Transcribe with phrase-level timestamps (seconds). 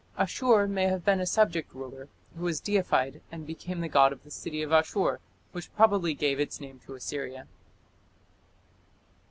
[0.17, 4.23] Asshur may have been a subject ruler who was deified and became the god of
[4.23, 5.19] the city of Asshur,
[5.51, 7.45] which probably gave its name to Assyria.